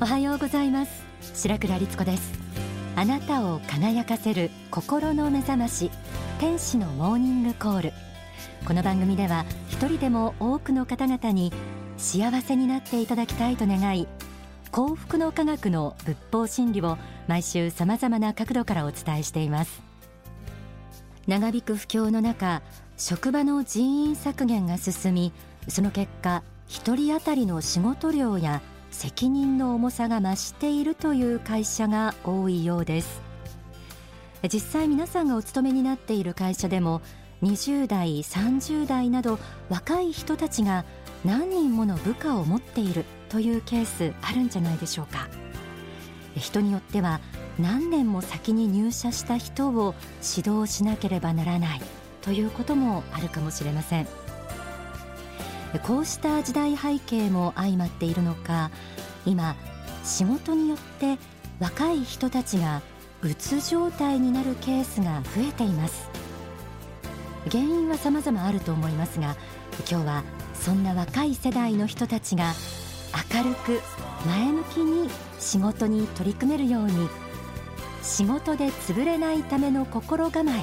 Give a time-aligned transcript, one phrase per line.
[0.00, 1.04] おはようございます。
[1.34, 2.32] 白倉律子です。
[2.96, 5.90] あなたを輝かせる心の目覚まし
[6.40, 7.92] 天使のモーニングコール。
[8.66, 11.52] この番組では一人でも多くの方々に
[11.96, 14.08] 幸せになっていただきたいと願い
[14.72, 16.98] 幸福の科学の仏法真理を
[17.28, 19.80] 毎週さまざまな角度からお伝えしています。
[21.28, 22.62] 長引く不況の中
[22.96, 25.32] 職場の人員削減が進み
[25.68, 28.60] その結果一人当たりの仕事量や
[28.94, 33.20] 責任の重さが増しているという会社が多いようです。
[34.50, 37.02] 実際皆さんがお勤めになっている会社でも
[37.42, 40.84] 20代30代など若い人たちが
[41.24, 45.28] 何人もの部下を持っているというケースあるんじゃないでしょうか。
[46.36, 47.20] 人によっては
[47.58, 49.94] 何年も先に入社した人を
[50.36, 51.80] 指導しなければならない
[52.22, 54.23] ということもあるかもしれません。
[55.82, 58.70] こうした時代背景も相まっているのか。
[59.26, 59.56] 今
[60.04, 61.18] 仕事によって
[61.58, 62.82] 若い人たちが
[63.22, 66.08] うつ状態になるケースが増えています。
[67.50, 69.36] 原因は様々あると思いますが
[69.90, 72.54] 今日はそんな若い世代の人たちが
[73.34, 73.80] 明るく
[74.26, 77.08] 前向きに仕事に取り組めるように
[78.02, 80.60] 仕事で潰れないための心構え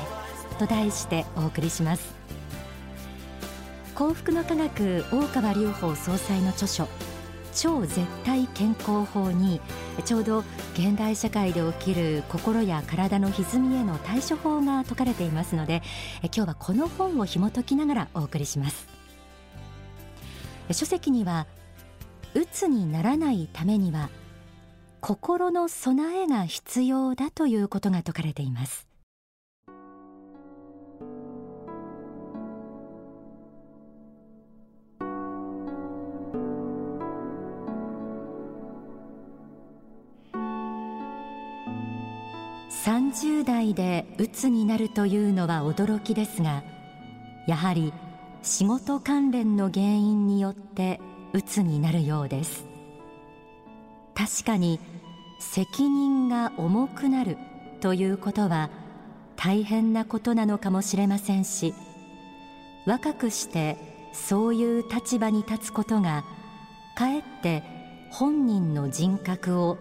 [0.57, 2.20] と題してお送りします。
[4.01, 6.87] 幸福の科学大川隆法総裁の著書
[7.53, 9.61] 超絶対健康法に
[10.05, 10.39] ちょうど
[10.73, 15.83] 現代社会で起きる心や体の歪みへの対処法が説かれていますので
[16.23, 18.87] 今日はこの本を紐解きながらお送りします。
[20.71, 21.45] 書籍には
[22.33, 24.09] うつにならないためには
[24.99, 28.90] 心の備えが必要だということが説かれています。
[43.11, 46.63] 30代で鬱になるというのは驚きですが
[47.45, 47.93] やはり
[48.41, 51.01] 仕事関連の原因によって
[51.33, 52.65] 鬱になるようです。
[54.15, 54.79] 確かに
[55.39, 57.37] 責任が重くなる
[57.81, 58.69] ということは
[59.35, 61.73] 大変なことなのかもしれませんし
[62.85, 63.77] 若くして
[64.13, 66.23] そういう立場に立つことが
[66.95, 67.63] かえって
[68.11, 69.77] 本人の人格を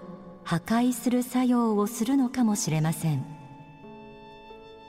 [0.50, 3.24] 破壊する作用をするのかもしれません。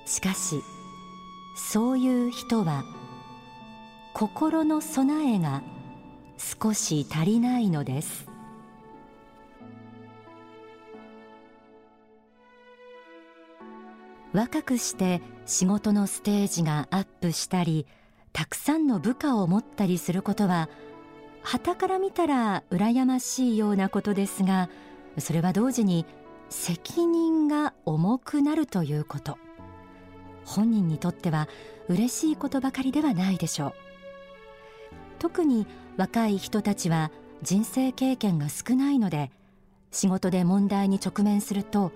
[0.07, 0.55] しかし
[1.55, 2.83] そういう人は
[4.15, 5.61] 心の備えが
[6.39, 8.25] 少し足りないのです。
[14.33, 17.85] 若くして仕事のステージがアップしたり
[18.33, 20.69] たくさんの部下を持ったりすることは
[21.43, 24.67] 傍から見たら羨ましいようなことですが
[25.17, 26.05] それは同時に
[26.49, 29.37] 責任が重くなるということ。
[30.45, 31.47] 本人にとっては
[31.87, 33.73] 嬉しいことばかりではないでしょう。
[35.19, 35.67] 特に
[35.97, 37.11] 若い人たちは
[37.43, 39.31] 人生経験が少ないので
[39.91, 41.91] 仕事で問題に直面すると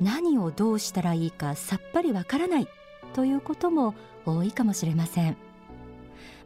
[0.00, 2.68] 何をどうしたらいいかさっぱりわからない
[3.14, 3.94] ということも
[4.24, 5.36] 多いかもしれません。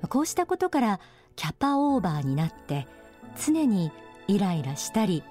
[0.08, 1.00] こうしたことから
[1.36, 2.86] キャパオーバーになって
[3.42, 3.92] 常に
[4.28, 5.22] イライラしたり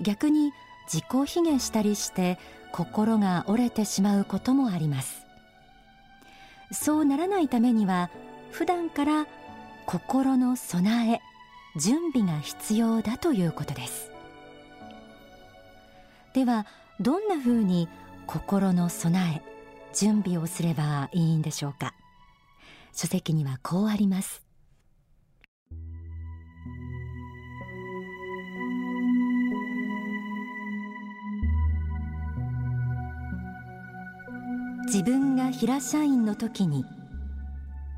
[0.00, 0.52] 逆に
[0.92, 2.38] 自己卑下したりして
[2.72, 5.26] 心が折れてしまうこともあります。
[6.72, 8.10] そうならないためには
[8.50, 9.26] 普段から
[9.86, 11.20] 心の備え
[11.78, 14.10] 準備が必要だということです。
[16.32, 16.66] では
[17.00, 17.88] どんなふうに
[18.26, 19.42] 心の備え
[19.94, 21.94] 準備をすればいいんでしょうか？
[22.92, 24.45] 書籍にはこうあります。
[34.86, 36.84] 自分が平社員の時に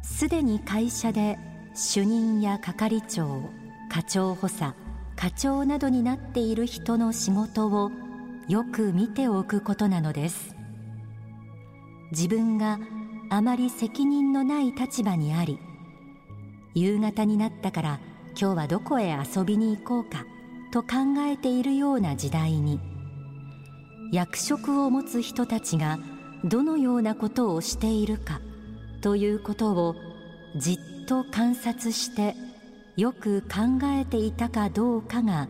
[0.02, 1.38] すでに会社で
[1.74, 3.50] 主任や係長
[3.90, 4.74] 課長補佐
[5.14, 7.90] 課長などになっている人の仕事を
[8.48, 10.54] よく見ておくことなのです。
[12.10, 12.78] 自分が
[13.28, 15.58] あまり責任のない立場にあり
[16.74, 18.00] 夕方になったから
[18.30, 20.24] 今日はどこへ遊びに行こうか
[20.72, 20.88] と考
[21.26, 22.80] えているような時代に
[24.10, 25.98] 役職を持つ人たちが
[26.44, 28.40] どのようなことをしているか
[29.00, 29.96] ということを
[30.56, 32.34] じっと観察して
[32.96, 35.48] よく考えていたかどうかが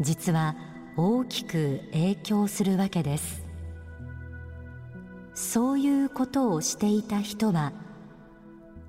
[0.00, 0.56] 実は
[0.96, 3.46] 大きく影響するわけです。
[5.34, 7.72] そういうことをしていた人は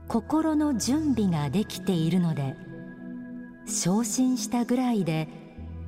[0.07, 2.55] 心の準備ができているので
[3.67, 5.27] 昇進したぐらいで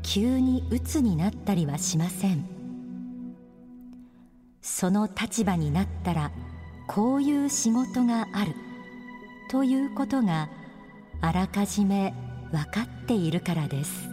[0.03, 2.60] 急に鬱になったりはしません。
[4.61, 6.31] その立場になったら
[6.87, 8.53] こういう仕事がある
[9.49, 10.49] ということが
[11.19, 12.13] あらかじめ
[12.51, 14.09] 分かっているからです。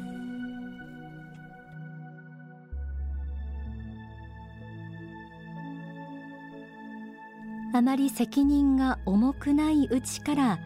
[7.74, 10.58] あまり責任が重くないうちから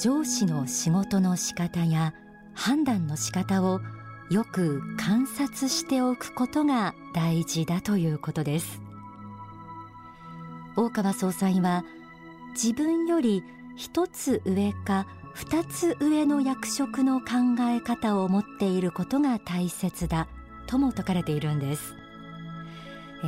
[0.00, 2.14] 上司の仕事の仕方や
[2.54, 3.80] 判断の仕方を
[4.30, 8.89] よく観察しておくことが大事だということです。
[10.76, 11.84] 大川総裁は
[12.52, 13.44] 自分より
[13.76, 17.26] 一つ上か二つ上の役職の考
[17.60, 20.28] え方を持っていることが大切だ
[20.66, 21.94] とも説かれているんです。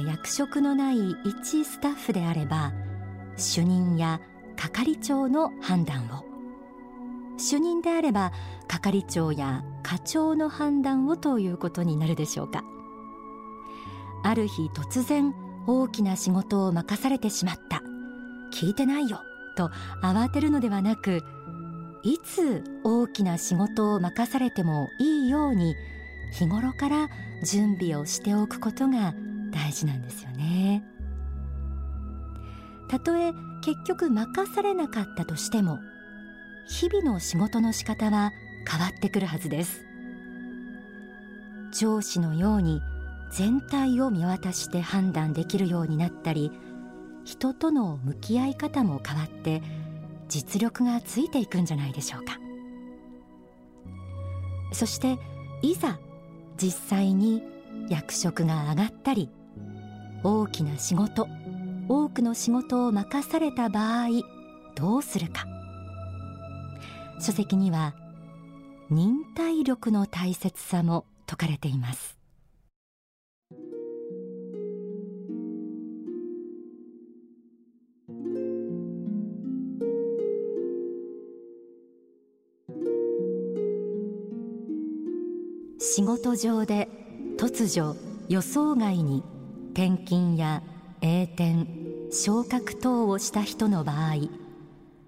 [0.06, 2.72] 役職のない一スタッフであれば
[3.36, 4.20] 主任や
[4.56, 6.24] 係長の判断を。
[7.38, 8.32] 主任であれば
[8.68, 12.64] 係長や課長の判断をということになるでしょうか。
[14.22, 15.34] ある日突然
[15.66, 17.82] 大きな仕事を任されてしまった。
[18.52, 19.22] 聞いてないよ。
[19.54, 19.70] と
[20.02, 21.22] 慌てるのではなく
[22.02, 25.76] いつ大きな仕事を任されてもいいように
[26.32, 27.08] 日頃から
[27.44, 29.14] 準備をしておくことが
[29.52, 30.84] 大事なんですよね。
[32.88, 33.32] たとえ
[33.62, 35.78] 結局任されなかったとしても
[36.68, 38.32] 日々の仕事の仕方は
[38.68, 39.84] 変わってくるはずです。
[41.72, 42.80] 上司のように
[43.32, 46.52] 全体を見渡して判断できるようになったり
[47.24, 49.62] 人との向き合い方も変わって
[50.28, 52.38] 実力がついていくんじゃないでしょうか。
[54.72, 55.18] そして
[55.62, 55.98] いざ
[56.56, 57.42] 実際に
[57.88, 59.30] 役職が上がったり
[60.22, 61.26] 大きな仕事
[61.88, 64.08] 多くの仕事を任された場合
[64.74, 65.46] どうするか。
[67.20, 67.94] 書籍には
[68.90, 72.21] 忍耐力の大切さも説かれています。
[85.84, 86.88] 仕事上で
[87.36, 87.96] 突如
[88.28, 89.24] 予想外に
[89.72, 90.62] 転勤や
[91.00, 91.66] 栄転
[92.12, 94.28] 昇格等をした人の場合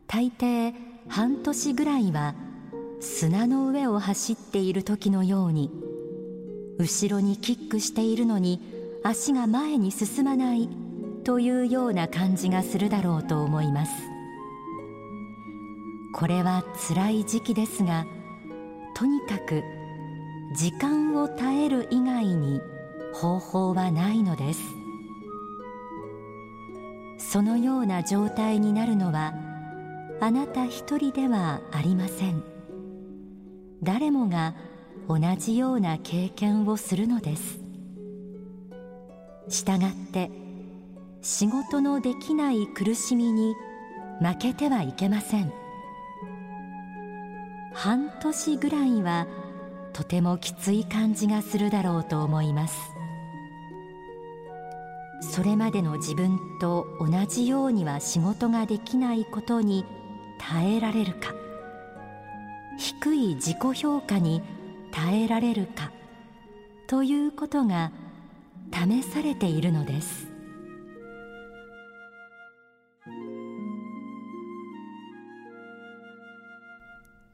[0.08, 0.74] 大抵
[1.08, 2.34] 半年ぐらいは
[3.00, 5.70] 砂の上を走っている時のように
[6.80, 8.60] 後ろにキックしているのに
[9.04, 10.68] 足が前に進まない
[11.22, 13.92] というような感じがするだろうと思います。
[16.16, 18.06] これは辛い時期ですが
[18.96, 19.62] とにかく
[20.54, 22.60] 時間を耐える以外に
[23.12, 24.60] 方法はないのです。
[27.18, 29.34] そのような状態になるのは
[30.20, 32.44] あなた一人ではありません。
[33.82, 34.54] 誰もが
[35.08, 37.58] 同じような経験をするのです。
[39.48, 40.30] したがって
[41.20, 43.56] 仕事のできない苦しみに
[44.20, 45.52] 負けてはいけません。
[47.72, 49.26] 半年ぐらいは
[49.94, 52.76] とてもきつい感じがするだろうと思います。
[55.20, 59.86] それまでの自分と同じようには仕事ができないことに
[60.38, 61.32] 耐えられるか。
[62.76, 64.42] 低い自己評価に
[64.90, 65.92] 耐えられるか
[66.88, 67.92] ということが
[68.72, 70.33] 試されているのです。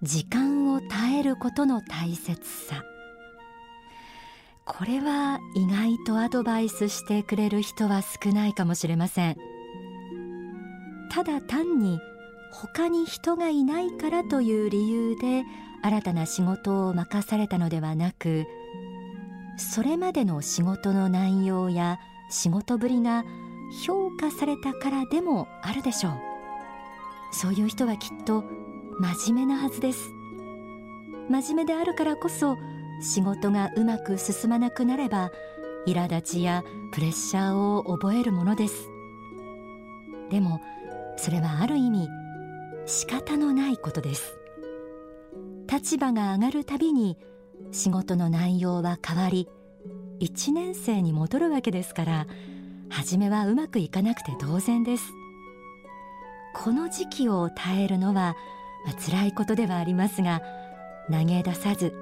[0.03, 2.83] 時間を耐えることの大切さ。
[4.65, 9.37] これは意外とアドバイスしてくれる人は少ないかもしれません。
[11.11, 11.99] ただ単に
[12.53, 15.45] 他に人がいないからという理由で
[15.83, 18.47] 新たな仕事を任されたのではなく
[19.57, 21.99] それまでの仕事の内容や
[22.31, 23.25] 仕事ぶりが
[23.87, 26.13] 評価されたからでもあるでしょう。
[27.33, 28.45] そういう人はきっと
[29.01, 30.13] 真面目なはずです。
[31.31, 32.59] 真面目であるからこそ
[33.01, 35.31] 仕事がうまく進まなくなれば
[35.87, 38.91] 苛立ちやプレッシャーを覚えるものです。
[40.29, 40.61] でも
[41.17, 42.09] それはある意味
[42.85, 44.37] 仕方のないことです。
[45.67, 47.17] 立場が上がるたびに
[47.73, 49.49] 仕事の内容は変わり
[50.21, 52.27] 1年生に戻るわけですから
[52.91, 55.05] 初めはうまくいかなくて当然です。
[56.53, 58.37] この時期を耐えるのは、
[58.85, 60.43] まあ、辛いことではありますが
[61.11, 61.95] 投げ出さず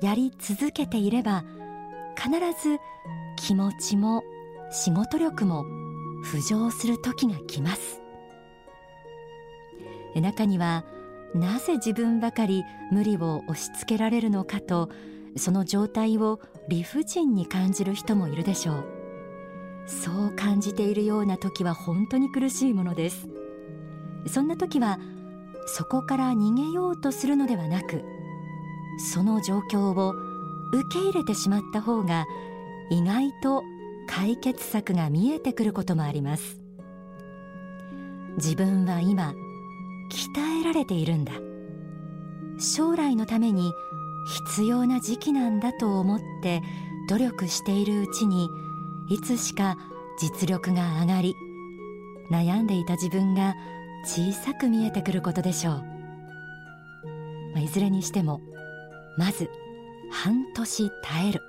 [0.00, 1.44] やり続けていれば
[2.16, 2.30] 必
[2.62, 2.78] ず
[3.36, 4.22] 気持ちも
[4.70, 5.64] 仕事力も
[6.24, 8.00] 浮上する時が来ます。
[10.20, 10.84] 中には
[11.34, 14.88] なぜ自分ばかり無理を押し付けられるのかと
[15.36, 18.84] その状態を理不尽に感じる人もいるでしょう。
[19.86, 23.28] そう感じているような時は本当に苦しいものです。
[24.26, 24.98] そんな時は
[25.66, 28.04] そこから逃げようとするのではなく
[29.12, 30.14] その状況を
[30.72, 32.26] 受け入れてしまった方が
[32.90, 33.62] 意外と
[34.08, 36.60] 解決策が見えてくることもあります。
[38.36, 39.34] 自分は今
[40.10, 41.32] 鍛えられているんだ。
[42.58, 43.72] 将来のために
[44.48, 46.62] 必要な時期なんだと思って
[47.08, 48.48] 努力しているうちに
[49.08, 49.76] いつしか
[50.18, 51.34] 実力が上がり
[52.30, 53.54] 悩んでいた自分が
[54.06, 55.74] 小さく見えてくることでしょう、
[57.54, 58.40] まあ、いずれにしても
[59.18, 59.50] まず
[60.10, 61.42] 半年耐える。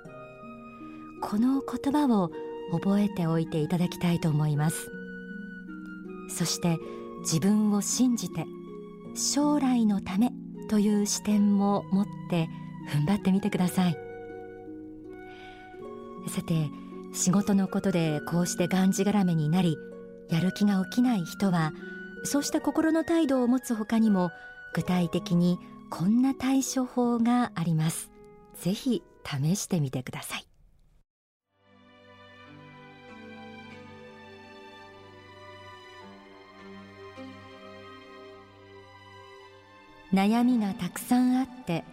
[1.22, 2.30] この言葉を
[2.72, 4.90] 覚えておいていただきたいと思います。
[6.28, 6.76] そして
[7.20, 8.44] 自分を信じて
[9.14, 10.32] 将来のため
[10.68, 12.48] という視点も持って
[12.90, 13.96] 踏ん張ってみてください。
[16.28, 16.68] さて
[17.12, 19.76] 仕事のことでこうしてがんじがらめになり
[20.30, 21.72] やる気が起きない人は
[22.24, 24.30] そうした心の態度を持つ他にも
[24.74, 25.58] 具体的に
[25.90, 28.10] こんな対処法があります。
[28.60, 30.44] ぜひ試してみてください。
[40.12, 41.84] 悩みがたくさんあって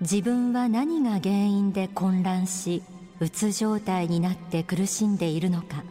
[0.00, 2.82] 自分は何が原因で混乱し
[3.18, 5.84] うつ状態になって苦しんでいるのか。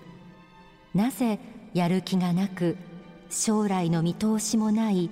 [0.94, 1.40] なぜ
[1.74, 2.78] やる気がなく
[3.32, 5.10] 将来の見通しもない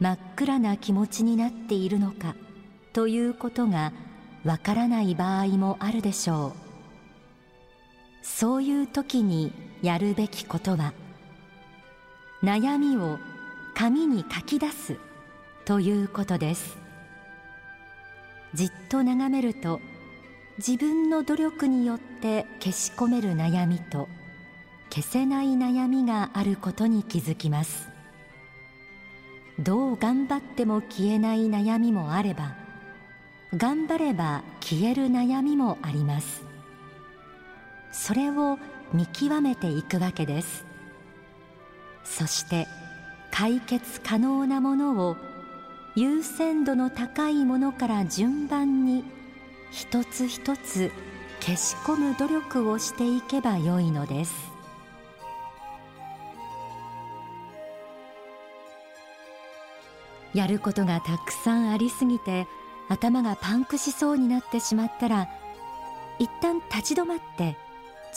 [0.00, 2.34] 真っ暗な気持ちになっているのか
[2.92, 3.92] ということが
[4.44, 6.52] わからない場合もあるでしょう。
[8.22, 10.92] そういう時にやるべきことは
[12.42, 13.18] 悩みを
[13.74, 14.96] 紙に書き出す
[15.64, 16.78] ということです。
[18.54, 19.80] じっと眺めると
[20.56, 24.08] 自分の努力によって消し込める悩みと
[24.90, 27.88] 消せない悩みがあることに気づきます。
[29.58, 32.54] どう頑張っても消えない悩みもあれば
[33.56, 36.44] 頑張れば消える悩みもあります。
[37.90, 38.58] それを
[38.92, 40.64] 見極めていくわけです。
[42.04, 42.66] そして
[43.30, 45.16] 解決可能なものを
[45.96, 49.04] 優先度の高いものから順番に
[49.70, 50.92] 一つ一つ
[51.40, 54.47] 消し込む努力をしていけばよいのです。
[60.34, 62.46] やることがたくさんありすぎて
[62.88, 65.28] 頭がパンクしそうになってしまったら
[66.18, 67.56] 一旦立ち止まって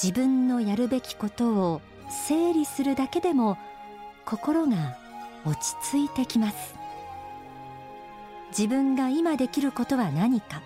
[0.02, 3.58] 自分のやるべきことを整理するだけでも
[4.26, 4.98] 心が
[5.46, 6.76] 落ち着いてきます。
[8.50, 10.62] 自分が今できることは何か。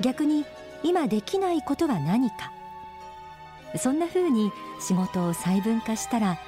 [0.00, 0.44] 逆に
[0.82, 2.52] 今できないことは何か。
[3.78, 6.38] そんな風に仕事を細分化したら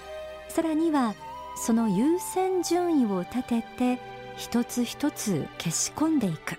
[0.48, 1.14] さらには
[1.56, 3.98] その優先順位を立てて
[4.36, 6.56] 一つ一つ消し込んでいく。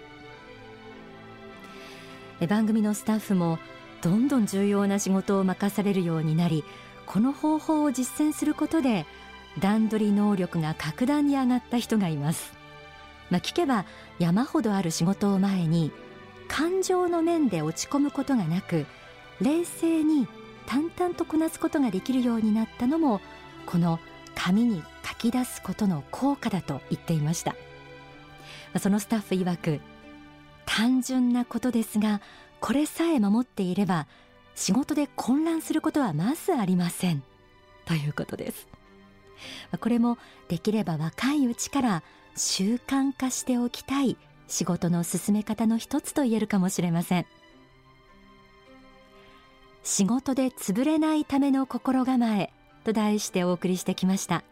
[2.48, 3.58] 番組のスタッフも
[4.02, 6.64] どんどん重要な仕事を任されるようになり
[7.08, 9.08] この方法を実践することで
[9.60, 12.54] 段取り能力が格段に上がった人がいます。
[13.30, 13.86] まあ、聞けば
[14.20, 15.92] 山ほどある仕事を前に
[16.48, 18.86] 感情の面で落ち込むことがなく
[19.42, 20.28] 冷静に
[20.66, 23.20] 淡々とこなすことができるようになったのも
[23.66, 24.00] この
[24.38, 27.56] 紙に書き出すことの効果だと言っていました。
[28.80, 29.82] そのスタッフ曰く
[30.66, 32.22] 単純なことですが
[32.60, 34.08] これさえ守っていれば
[34.56, 37.24] 仕事で混乱することはまずありません。
[37.86, 38.68] ということです。
[39.80, 40.18] これも
[40.48, 42.04] できれば若いうちから
[42.36, 44.18] 習慣化しておきたい
[44.48, 47.26] 仕事の進め方の一つと言えるかもしれません。
[49.84, 52.52] 仕事で潰れないための心構え。
[52.88, 54.46] と題してお送りしてきました。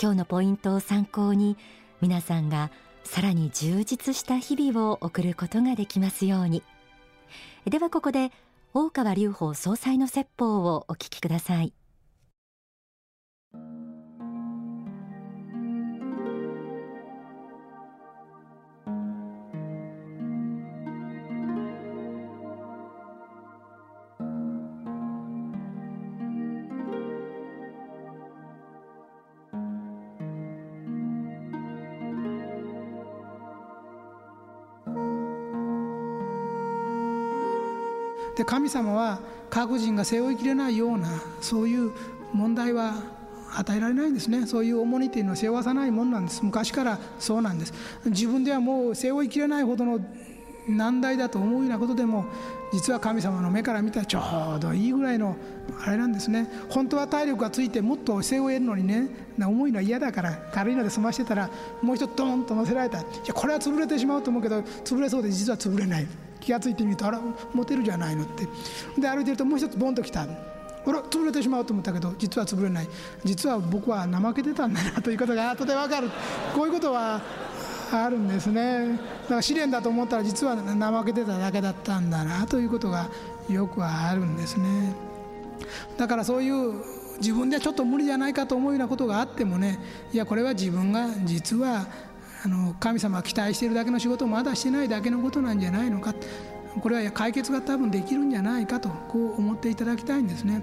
[0.00, 1.56] 今日のポイントを参考に
[2.02, 2.70] 皆さんが
[3.02, 6.62] さらに充実した日々を送ることができますように。
[7.64, 8.30] ではここで
[8.74, 11.72] 大川隆法総裁の説法をお聞きください。
[38.36, 41.08] で神様は各人が背負いきれないような
[41.40, 41.92] そういう
[42.32, 42.94] 問題は
[43.54, 44.46] 与えられないんですね。
[44.46, 46.44] そういう重荷というのは背負わさないものなんです。
[46.44, 47.72] 昔からそうなんです。
[48.06, 50.00] 自分ではもう背負いきれないほどの
[50.68, 52.24] 難題だと思うようなことでも
[52.72, 54.20] 実は神様の目から見たらちょ
[54.56, 55.36] うどいいぐらいの
[55.86, 56.50] あれなんですね。
[56.68, 61.48] 本当は体力がついてもっと背負えるのにね重いのは嫌だから軽いので済ましてたら
[61.80, 63.00] もう一つドーンと乗せられた。
[63.00, 66.06] いやこれは潰れてしまうと思うけど潰れそうで実は潰れない。
[66.46, 67.20] 気が付いてみるとあら
[67.52, 68.46] 持てるじゃないのって。
[68.96, 70.26] で歩いてるともう一つボンと来た
[70.84, 72.88] ほら潰れてしまうと思ったけど実は潰れない。
[73.24, 76.08] 実は僕は怠けてたんだなということが後で分かる。
[76.54, 77.20] こういうことは
[77.90, 78.92] あるんですね。
[79.24, 83.08] だから試練だと思ったら実は怠けてただけだったんだなということが
[83.50, 84.94] よくあるんですね。
[85.96, 86.74] だからそういう
[87.18, 89.80] 自分ではちょっと無理じゃないかと思うようなことがあってもね
[90.12, 91.86] いやこれは自分が実は
[92.46, 96.14] あの神様が期待しているだけの仕事をまだしてないだけのことなんじゃないのか。
[96.80, 100.62] これは解決が多分できるんじゃないかとこう思っていただきたいんですね。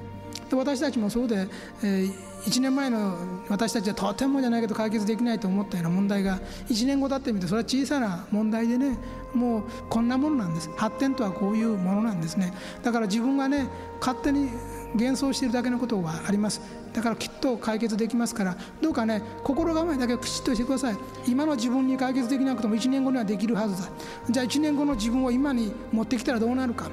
[0.49, 1.47] で私たちもそうで、
[1.83, 2.07] え、
[2.45, 3.17] 1年前の
[3.49, 8.97] 私たちはとてもじゃないけど解決できないと思ったような問題が1年後経ってみてそれは小さな問題でね
[9.33, 10.69] もうこんなものなんです。
[10.77, 12.53] 発展とはこういうものなんですね。
[12.83, 13.67] だから自分がね
[13.99, 14.49] 勝手に
[14.93, 16.61] 幻想しているだけのことはあります。
[16.93, 18.57] だからきっと解決できますから。
[18.81, 20.97] どうかね心構えだけきちっとしてください。
[21.27, 23.89] 今の自分に解決できなくても1年後にはできるはずだ。
[24.29, 26.89] じゃあ1年後の自分を今に持ってきたらどうなるか。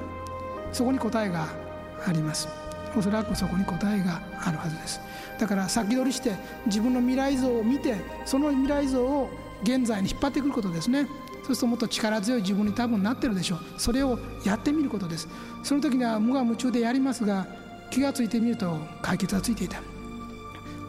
[0.71, 1.47] そこに答えが
[2.05, 2.47] あります。
[2.95, 4.99] おそらくそこに答えがあるはずです。
[5.39, 9.29] だから先取りして自分の未来像を見てその未来像を
[9.63, 11.07] 現在に引っ張ってくることですね。
[11.43, 13.59] そうするともっと力強い自分に多分なってるでしょう。
[13.77, 15.27] それをやってみることです。
[15.63, 17.47] その時には無我夢中でやりますが
[17.91, 19.81] 気がついてみると解決がついていた。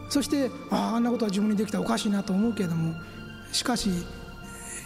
[0.09, 2.93] そしてああんなことは自分にできたらおかしいなと思うけれども
[3.51, 3.89] しかし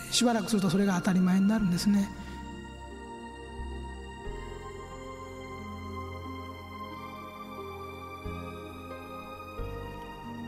[0.10, 2.10] しばらくするとそれが当たり前になるんですね。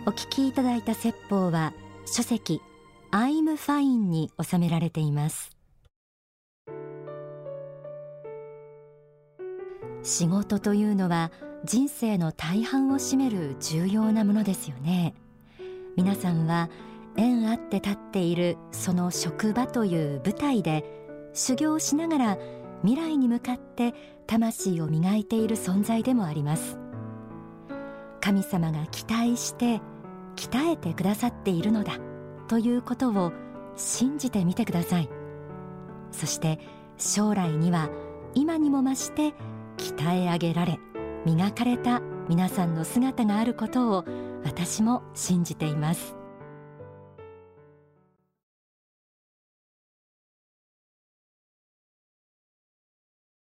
[0.05, 1.73] お聞きいただいた説法は
[2.05, 2.61] 書籍
[3.11, 5.58] アイムファインに収められています。
[10.03, 11.31] 仕事というのは
[11.65, 15.13] 人生の大半を占める重要なものですよね。
[15.95, 16.69] 皆さんは
[17.17, 20.85] 縁あって立っているその職場という舞台で
[21.33, 22.37] 修行しながら
[22.83, 23.93] 未来に向かって
[24.25, 26.77] 魂を磨いている存在でもあります。
[28.21, 29.81] 神様が期待して
[30.35, 31.97] 鍛えてくださっているのだ
[32.47, 33.33] ということを
[33.75, 35.09] 信じてみてください。
[36.11, 36.59] そして
[36.97, 37.89] 将来には
[38.35, 39.33] 今にも増して
[39.79, 40.79] 鍛え上げられ
[41.25, 44.05] 磨かれた皆さんの姿があることを
[44.43, 46.18] 私も信じています。